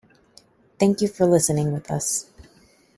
Thank 0.79 1.01
you 1.01 1.07
for 1.07 1.27
listening 1.27 1.71
with 1.73 1.91
us. 1.91 2.25